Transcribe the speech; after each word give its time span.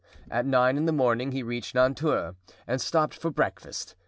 At 0.31 0.47
nine 0.47 0.77
in 0.77 0.85
the 0.85 0.91
morning 0.91 1.31
he 1.31 1.43
reached 1.43 1.75
Nanteuil 1.75 2.35
and 2.65 2.81
stopped 2.81 3.13
for 3.13 3.29
breakfast. 3.29 3.93